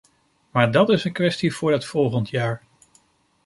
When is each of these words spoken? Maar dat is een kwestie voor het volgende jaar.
Maar 0.51 0.71
dat 0.71 0.89
is 0.89 1.03
een 1.03 1.11
kwestie 1.13 1.55
voor 1.55 1.71
het 1.71 1.85
volgende 1.85 2.29
jaar. 2.31 2.63